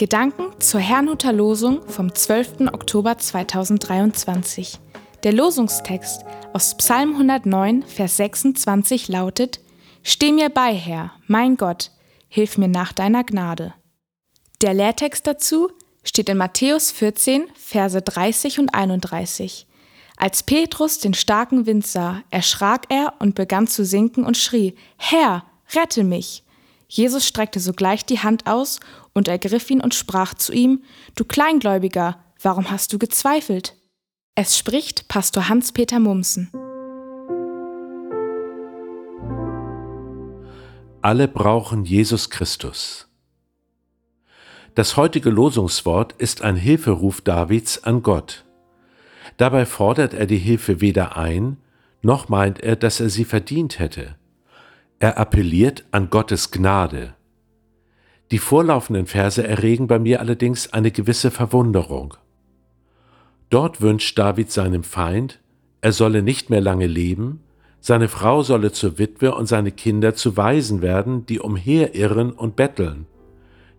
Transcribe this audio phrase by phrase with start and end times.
[0.00, 2.72] Gedanken zur Herrnhuter Losung vom 12.
[2.72, 4.78] Oktober 2023.
[5.24, 6.24] Der Losungstext
[6.54, 9.60] aus Psalm 109, Vers 26 lautet:
[10.02, 11.90] Steh mir bei, Herr, mein Gott,
[12.28, 13.74] hilf mir nach deiner Gnade.
[14.62, 15.70] Der Lehrtext dazu
[16.02, 19.66] steht in Matthäus 14, Verse 30 und 31.
[20.16, 25.44] Als Petrus den starken Wind sah, erschrak er und begann zu sinken und schrie: Herr,
[25.74, 26.42] rette mich!
[26.92, 28.80] Jesus streckte sogleich die Hand aus
[29.12, 30.82] und ergriff ihn und sprach zu ihm,
[31.14, 33.76] Du Kleingläubiger, warum hast du gezweifelt?
[34.34, 36.50] Es spricht Pastor Hans-Peter Mumsen.
[41.00, 43.08] Alle brauchen Jesus Christus.
[44.74, 48.44] Das heutige Losungswort ist ein Hilferuf Davids an Gott.
[49.36, 51.56] Dabei fordert er die Hilfe weder ein,
[52.02, 54.16] noch meint er, dass er sie verdient hätte.
[55.02, 57.14] Er appelliert an Gottes Gnade.
[58.30, 62.18] Die vorlaufenden Verse erregen bei mir allerdings eine gewisse Verwunderung.
[63.48, 65.40] Dort wünscht David seinem Feind,
[65.80, 67.40] er solle nicht mehr lange leben,
[67.80, 73.06] seine Frau solle zur Witwe und seine Kinder zu Waisen werden, die umherirren und betteln.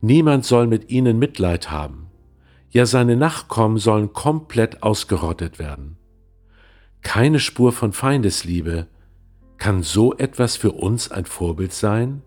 [0.00, 2.06] Niemand soll mit ihnen Mitleid haben.
[2.70, 5.96] Ja, seine Nachkommen sollen komplett ausgerottet werden.
[7.02, 8.86] Keine Spur von Feindesliebe,
[9.58, 12.22] kann so etwas für uns ein Vorbild sein?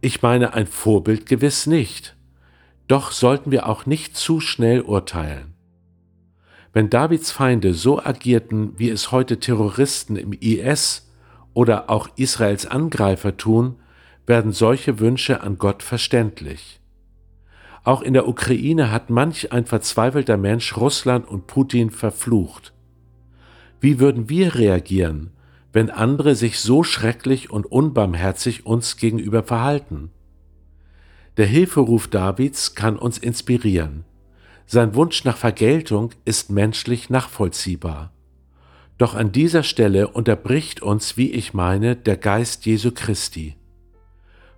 [0.00, 2.16] Ich meine ein Vorbild gewiss nicht,
[2.88, 5.54] doch sollten wir auch nicht zu schnell urteilen.
[6.72, 11.08] Wenn Davids Feinde so agierten, wie es heute Terroristen im IS
[11.52, 13.76] oder auch Israels Angreifer tun,
[14.26, 16.80] werden solche Wünsche an Gott verständlich.
[17.84, 22.72] Auch in der Ukraine hat manch ein verzweifelter Mensch Russland und Putin verflucht.
[23.80, 25.30] Wie würden wir reagieren,
[25.74, 30.12] wenn andere sich so schrecklich und unbarmherzig uns gegenüber verhalten.
[31.36, 34.04] Der Hilferuf Davids kann uns inspirieren.
[34.66, 38.12] Sein Wunsch nach Vergeltung ist menschlich nachvollziehbar.
[38.98, 43.56] Doch an dieser Stelle unterbricht uns, wie ich meine, der Geist Jesu Christi.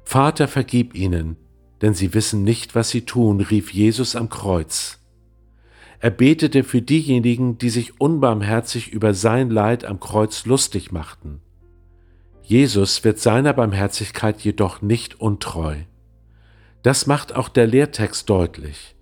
[0.05, 1.39] Vater, vergib ihnen,
[1.81, 5.01] denn sie wissen nicht, was sie tun, rief Jesus am Kreuz.
[6.01, 11.41] Er betete für diejenigen, die sich unbarmherzig über sein Leid am Kreuz lustig machten.
[12.43, 15.77] Jesus wird seiner Barmherzigkeit jedoch nicht untreu.
[16.83, 18.95] Das macht auch der Lehrtext deutlich.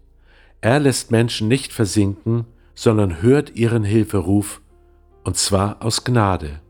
[0.60, 4.62] Er lässt Menschen nicht versinken, sondern hört ihren Hilferuf,
[5.24, 6.60] und zwar aus Gnade.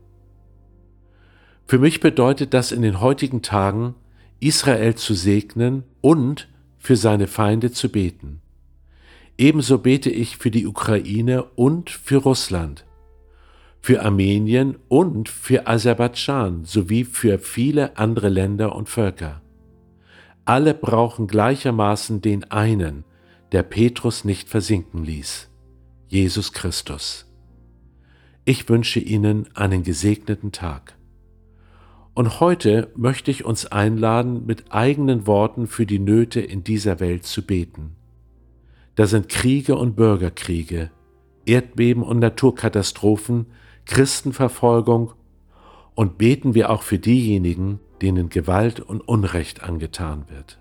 [1.65, 3.95] Für mich bedeutet das in den heutigen Tagen,
[4.39, 8.41] Israel zu segnen und für seine Feinde zu beten.
[9.37, 12.85] Ebenso bete ich für die Ukraine und für Russland,
[13.81, 19.41] für Armenien und für Aserbaidschan sowie für viele andere Länder und Völker.
[20.45, 23.03] Alle brauchen gleichermaßen den einen,
[23.51, 25.49] der Petrus nicht versinken ließ,
[26.07, 27.25] Jesus Christus.
[28.45, 30.95] Ich wünsche Ihnen einen gesegneten Tag.
[32.13, 37.25] Und heute möchte ich uns einladen, mit eigenen Worten für die Nöte in dieser Welt
[37.25, 37.97] zu beten.
[38.95, 40.89] Da sind Kriege und Bürgerkriege,
[41.45, 43.47] Erdbeben und Naturkatastrophen,
[43.85, 45.13] Christenverfolgung
[45.95, 50.59] und beten wir auch für diejenigen, denen Gewalt und Unrecht angetan wird.